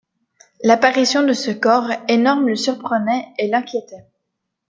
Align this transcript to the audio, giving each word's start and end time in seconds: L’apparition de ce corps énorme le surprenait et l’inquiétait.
L’apparition 0.63 1.21
de 1.21 1.33
ce 1.33 1.51
corps 1.51 1.91
énorme 2.07 2.47
le 2.47 2.55
surprenait 2.55 3.31
et 3.37 3.47
l’inquiétait. 3.47 4.07